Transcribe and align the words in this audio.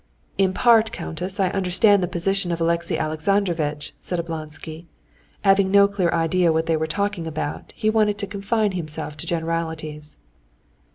"In 0.39 0.51
part, 0.51 0.91
countess, 0.91 1.39
I 1.39 1.51
understand 1.51 2.01
the 2.01 2.07
position 2.07 2.51
of 2.51 2.59
Alexey 2.59 2.97
Alexandrovitch...." 2.97 3.93
said 4.01 4.17
Oblonsky. 4.19 4.87
Having 5.43 5.69
no 5.69 5.87
clear 5.87 6.09
idea 6.09 6.51
what 6.51 6.65
they 6.65 6.75
were 6.75 6.87
talking 6.87 7.27
about, 7.27 7.71
he 7.75 7.87
wanted 7.91 8.17
to 8.17 8.25
confine 8.25 8.71
himself 8.71 9.15
to 9.17 9.27
generalities. 9.27 10.17